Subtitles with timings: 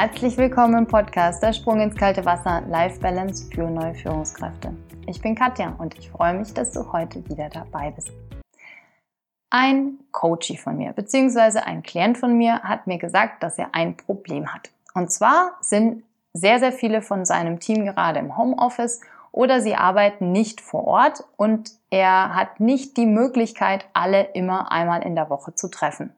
[0.00, 4.72] Herzlich willkommen im Podcast Der Sprung ins kalte Wasser Life Balance für neue Führungskräfte.
[5.08, 8.12] Ich bin Katja und ich freue mich, dass du heute wieder dabei bist.
[9.50, 13.96] Ein Coachie von mir, beziehungsweise ein Klient von mir, hat mir gesagt, dass er ein
[13.96, 14.70] Problem hat.
[14.94, 19.00] Und zwar sind sehr, sehr viele von seinem Team gerade im Homeoffice
[19.32, 25.02] oder sie arbeiten nicht vor Ort und er hat nicht die Möglichkeit, alle immer einmal
[25.02, 26.14] in der Woche zu treffen.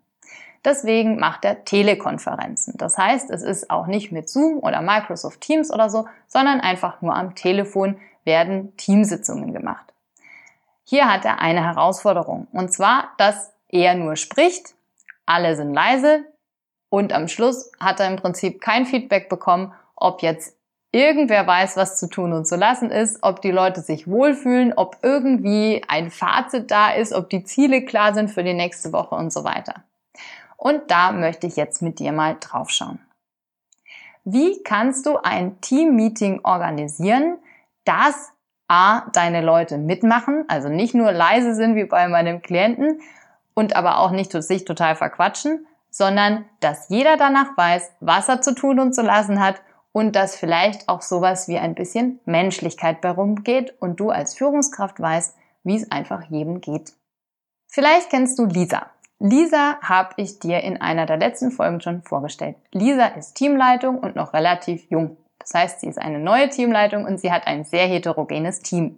[0.65, 2.75] Deswegen macht er Telekonferenzen.
[2.77, 7.01] Das heißt, es ist auch nicht mit Zoom oder Microsoft Teams oder so, sondern einfach
[7.01, 9.87] nur am Telefon werden Teamsitzungen gemacht.
[10.85, 14.75] Hier hat er eine Herausforderung und zwar, dass er nur spricht,
[15.25, 16.25] alle sind leise
[16.91, 20.57] und am Schluss hat er im Prinzip kein Feedback bekommen, ob jetzt
[20.93, 24.99] irgendwer weiß, was zu tun und zu lassen ist, ob die Leute sich wohlfühlen, ob
[25.03, 29.33] irgendwie ein Fazit da ist, ob die Ziele klar sind für die nächste Woche und
[29.33, 29.85] so weiter.
[30.61, 32.99] Und da möchte ich jetzt mit dir mal drauf schauen.
[34.25, 37.39] Wie kannst du ein Team-Meeting organisieren,
[37.87, 38.31] dass
[38.69, 43.01] A, deine Leute mitmachen, also nicht nur leise sind wie bei meinem Klienten
[43.55, 48.55] und aber auch nicht sich total verquatschen, sondern dass jeder danach weiß, was er zu
[48.55, 53.11] tun und zu lassen hat und dass vielleicht auch sowas wie ein bisschen Menschlichkeit bei
[53.11, 56.93] rumgeht und du als Führungskraft weißt, wie es einfach jedem geht.
[57.67, 58.91] Vielleicht kennst du Lisa.
[59.23, 62.57] Lisa habe ich dir in einer der letzten Folgen schon vorgestellt.
[62.73, 65.19] Lisa ist Teamleitung und noch relativ jung.
[65.39, 68.97] Das heißt, sie ist eine neue Teamleitung und sie hat ein sehr heterogenes Team.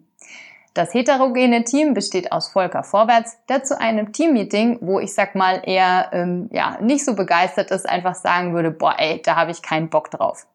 [0.75, 5.61] Das heterogene Team besteht aus Volker Vorwärts, der zu einem Teammeeting, wo ich sag mal
[5.65, 9.61] eher ähm, ja nicht so begeistert ist, einfach sagen würde, boah, ey, da habe ich
[9.61, 10.47] keinen Bock drauf.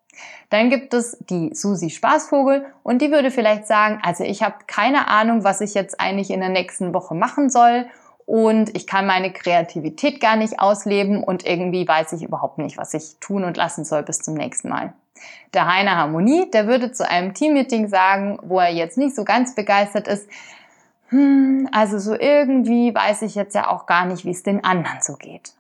[0.50, 5.10] Dann gibt es die Susi Spaßvogel und die würde vielleicht sagen, also ich habe keine
[5.10, 7.86] Ahnung, was ich jetzt eigentlich in der nächsten Woche machen soll
[8.28, 12.94] und ich kann meine Kreativität gar nicht ausleben und irgendwie weiß ich überhaupt nicht, was
[12.94, 14.94] ich tun und lassen soll bis zum nächsten Mal.
[15.54, 19.56] Der Heiner Harmonie, der würde zu einem Teammeeting sagen, wo er jetzt nicht so ganz
[19.56, 20.30] begeistert ist,
[21.08, 25.02] hm, also so irgendwie weiß ich jetzt ja auch gar nicht, wie es den anderen
[25.02, 25.54] so geht.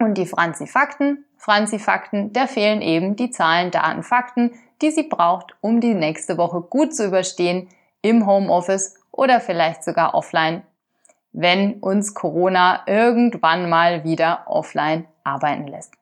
[0.00, 4.50] Und die Franzi Fakten, Franzi Fakten, der fehlen eben die Zahlen, Daten, Fakten,
[4.82, 7.68] die sie braucht, um die nächste Woche gut zu überstehen
[8.02, 10.62] im Homeoffice oder vielleicht sogar offline,
[11.40, 15.94] wenn uns Corona irgendwann mal wieder offline arbeiten lässt.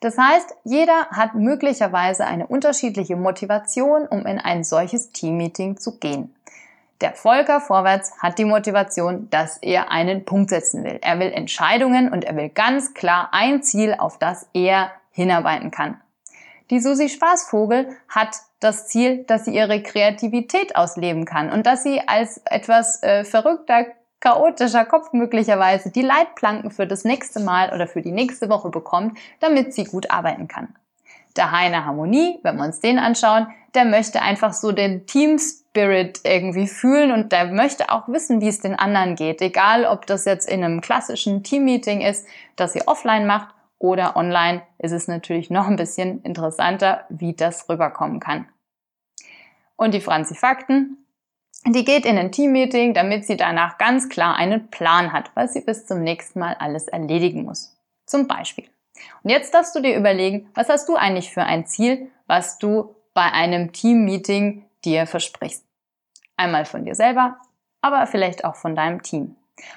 [0.00, 6.34] Das heißt, jeder hat möglicherweise eine unterschiedliche Motivation, um in ein solches Teammeeting zu gehen.
[7.02, 10.98] Der Volker Vorwärts hat die Motivation, dass er einen Punkt setzen will.
[11.02, 16.00] Er will Entscheidungen und er will ganz klar ein Ziel, auf das er hinarbeiten kann.
[16.70, 22.00] Die Susi Spaßvogel hat das Ziel, dass sie ihre Kreativität ausleben kann und dass sie
[22.06, 23.84] als etwas äh, verrückter,
[24.26, 29.16] chaotischer Kopf möglicherweise die Leitplanken für das nächste Mal oder für die nächste Woche bekommt,
[29.38, 30.74] damit sie gut arbeiten kann.
[31.36, 36.22] Der Heine Harmonie, wenn wir uns den anschauen, der möchte einfach so den Team Spirit
[36.24, 39.40] irgendwie fühlen und der möchte auch wissen, wie es den anderen geht.
[39.42, 42.26] Egal, ob das jetzt in einem klassischen Teammeeting ist,
[42.56, 47.68] das ihr offline macht oder online, ist es natürlich noch ein bisschen interessanter, wie das
[47.68, 48.48] rüberkommen kann.
[49.76, 51.05] Und die Franzi Fakten,
[51.74, 55.60] die geht in ein Teammeeting, damit sie danach ganz klar einen Plan hat, was sie
[55.60, 57.76] bis zum nächsten Mal alles erledigen muss.
[58.06, 58.64] Zum Beispiel.
[59.22, 62.94] Und jetzt darfst du dir überlegen, was hast du eigentlich für ein Ziel, was du
[63.14, 65.64] bei einem Team-Meeting dir versprichst.
[66.36, 67.38] Einmal von dir selber,
[67.80, 69.36] aber vielleicht auch von deinem Team.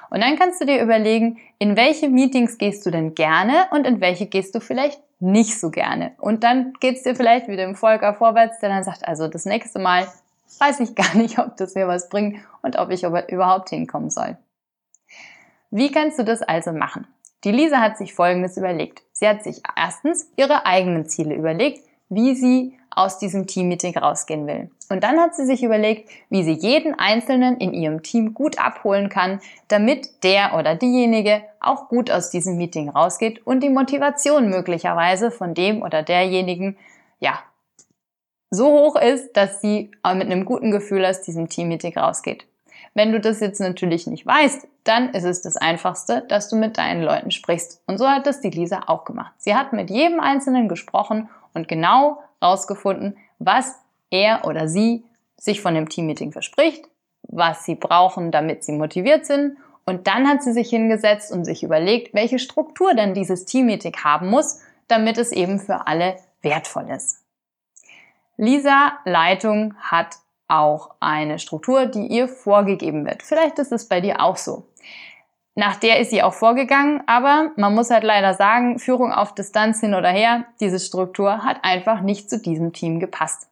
[0.09, 4.01] Und dann kannst du dir überlegen, in welche Meetings gehst du denn gerne und in
[4.01, 6.11] welche gehst du vielleicht nicht so gerne.
[6.17, 9.79] Und dann geht's dir vielleicht wie dem Volker vorwärts, der dann sagt, also das nächste
[9.79, 10.07] Mal
[10.57, 14.37] weiß ich gar nicht, ob das mir was bringt und ob ich überhaupt hinkommen soll.
[15.71, 17.07] Wie kannst du das also machen?
[17.43, 19.03] Die Lisa hat sich Folgendes überlegt.
[19.13, 24.71] Sie hat sich erstens ihre eigenen Ziele überlegt, wie sie aus diesem Teammeeting rausgehen will.
[24.89, 29.09] Und dann hat sie sich überlegt, wie sie jeden Einzelnen in ihrem Team gut abholen
[29.09, 35.29] kann, damit der oder diejenige auch gut aus diesem Meeting rausgeht und die Motivation möglicherweise
[35.29, 36.77] von dem oder derjenigen,
[37.19, 37.39] ja,
[38.49, 42.45] so hoch ist, dass sie mit einem guten Gefühl aus diesem Teammeeting rausgeht.
[42.93, 46.77] Wenn du das jetzt natürlich nicht weißt, dann ist es das Einfachste, dass du mit
[46.77, 47.81] deinen Leuten sprichst.
[47.85, 49.33] Und so hat das die Lisa auch gemacht.
[49.37, 53.75] Sie hat mit jedem Einzelnen gesprochen und genau rausgefunden, was
[54.09, 55.03] er oder sie
[55.37, 56.85] sich von dem Teammeeting verspricht,
[57.23, 59.57] was sie brauchen, damit sie motiviert sind.
[59.85, 64.29] Und dann hat sie sich hingesetzt und sich überlegt, welche Struktur denn dieses Teammeeting haben
[64.29, 67.21] muss, damit es eben für alle wertvoll ist.
[68.41, 70.15] Lisa Leitung hat
[70.47, 73.21] auch eine Struktur, die ihr vorgegeben wird.
[73.21, 74.63] Vielleicht ist es bei dir auch so.
[75.55, 79.81] nach der ist sie auch vorgegangen, aber man muss halt leider sagen, Führung auf Distanz
[79.81, 83.49] hin oder her, diese Struktur hat einfach nicht zu diesem Team gepasst.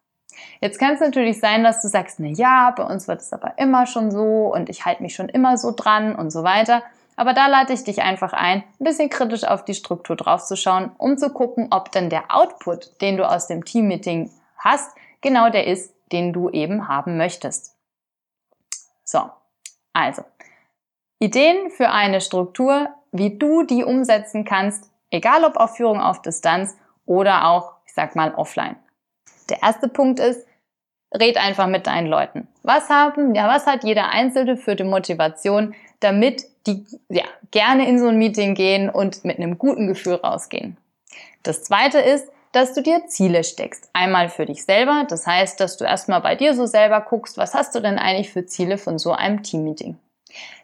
[0.61, 3.55] Jetzt kann es natürlich sein, dass du sagst, na ja, bei uns wird es aber
[3.57, 6.81] immer schon so und ich halte mich schon immer so dran und so weiter.
[7.17, 11.17] Aber da lade ich dich einfach ein, ein bisschen kritisch auf die Struktur draufzuschauen, um
[11.17, 15.93] zu gucken, ob denn der Output, den du aus dem Teammeeting hast, genau der ist,
[16.11, 17.75] den du eben haben möchtest.
[19.03, 19.29] So,
[19.93, 20.23] also,
[21.19, 26.77] Ideen für eine Struktur, wie du die umsetzen kannst, egal ob auf Führung auf Distanz
[27.05, 28.75] oder auch, ich sag mal, offline.
[29.49, 30.45] Der erste Punkt ist,
[31.13, 32.47] red einfach mit deinen Leuten.
[32.63, 37.97] Was haben, ja, was hat jeder Einzelne für die Motivation, damit die, ja, gerne in
[37.97, 40.77] so ein Meeting gehen und mit einem guten Gefühl rausgehen?
[41.43, 43.89] Das zweite ist, dass du dir Ziele steckst.
[43.93, 47.53] Einmal für dich selber, das heißt, dass du erstmal bei dir so selber guckst, was
[47.53, 49.97] hast du denn eigentlich für Ziele von so einem Teammeeting?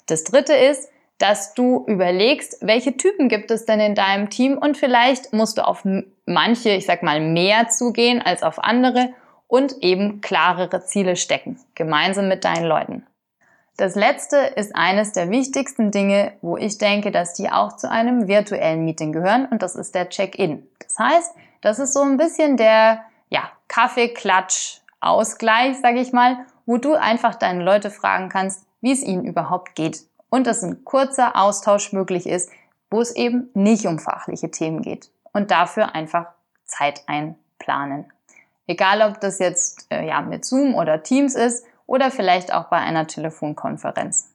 [0.07, 4.77] Das dritte ist, dass du überlegst, welche Typen gibt es denn in deinem Team und
[4.77, 5.83] vielleicht musst du auf
[6.25, 9.13] manche, ich sag mal, mehr zugehen als auf andere
[9.47, 13.05] und eben klarere Ziele stecken, gemeinsam mit deinen Leuten.
[13.77, 18.27] Das letzte ist eines der wichtigsten Dinge, wo ich denke, dass die auch zu einem
[18.27, 20.67] virtuellen Meeting gehören und das ist der Check-in.
[20.79, 26.93] Das heißt, das ist so ein bisschen der ja, Kaffeeklatsch-Ausgleich, sage ich mal, wo du
[26.93, 30.03] einfach deine Leute fragen kannst, wie es ihnen überhaupt geht.
[30.29, 32.51] Und dass ein kurzer Austausch möglich ist,
[32.91, 35.09] wo es eben nicht um fachliche Themen geht.
[35.31, 36.27] Und dafür einfach
[36.65, 38.05] Zeit einplanen.
[38.67, 42.77] Egal, ob das jetzt äh, ja, mit Zoom oder Teams ist oder vielleicht auch bei
[42.77, 44.33] einer Telefonkonferenz.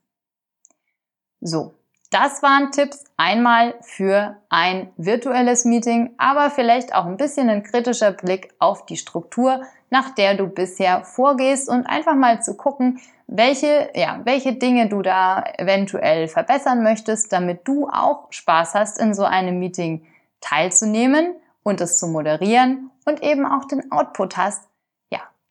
[1.40, 1.74] So,
[2.12, 8.12] das waren Tipps einmal für ein virtuelles Meeting, aber vielleicht auch ein bisschen ein kritischer
[8.12, 13.90] Blick auf die Struktur, nach der du bisher vorgehst und einfach mal zu gucken, welche,
[13.92, 19.24] ja, welche Dinge du da eventuell verbessern möchtest, damit du auch Spaß hast, in so
[19.24, 20.06] einem Meeting
[20.40, 21.34] teilzunehmen
[21.64, 24.68] und es zu moderieren und eben auch den Output hast,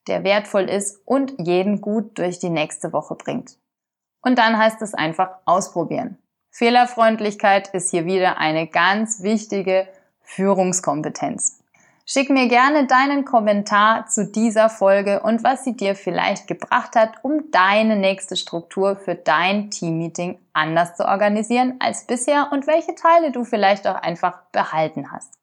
[0.07, 3.57] der wertvoll ist und jeden gut durch die nächste Woche bringt.
[4.21, 6.17] Und dann heißt es einfach ausprobieren.
[6.51, 9.87] Fehlerfreundlichkeit ist hier wieder eine ganz wichtige
[10.21, 11.59] Führungskompetenz.
[12.09, 17.15] Schick mir gerne deinen Kommentar zu dieser Folge und was sie dir vielleicht gebracht hat,
[17.21, 23.33] um deine nächste Struktur für dein Teammeeting anders zu organisieren als bisher und welche Teile
[23.33, 25.33] du vielleicht auch einfach behalten hast.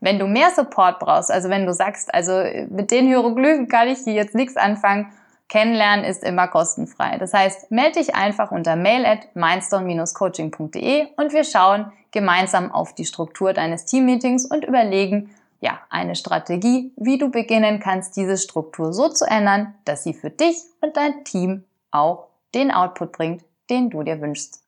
[0.00, 3.98] Wenn du mehr Support brauchst, also wenn du sagst, also mit den Hieroglyphen kann ich
[3.98, 5.12] hier jetzt nichts anfangen
[5.50, 7.18] Kennenlernen ist immer kostenfrei.
[7.18, 13.04] Das heißt, melde dich einfach unter mail at mindstone-coaching.de und wir schauen gemeinsam auf die
[13.04, 19.08] Struktur deines Teammeetings und überlegen, ja, eine Strategie, wie du beginnen kannst, diese Struktur so
[19.08, 24.04] zu ändern, dass sie für dich und dein Team auch den Output bringt, den du
[24.04, 24.62] dir wünschst.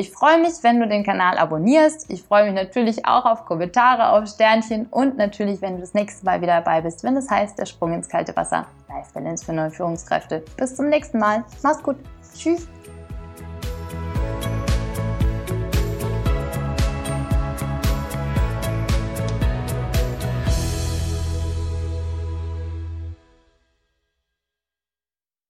[0.00, 2.10] Ich freue mich, wenn du den Kanal abonnierst.
[2.10, 6.24] Ich freue mich natürlich auch auf Kommentare, auf Sternchen und natürlich, wenn du das nächste
[6.24, 8.66] Mal wieder dabei bist, wenn es das heißt, der Sprung ins kalte Wasser.
[8.88, 10.42] Life Balance für neue Führungskräfte.
[10.56, 11.44] Bis zum nächsten Mal.
[11.62, 11.96] Mach's gut.
[12.34, 12.66] Tschüss.